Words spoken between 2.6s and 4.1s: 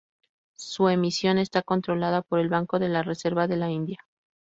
de la Reserva de la India.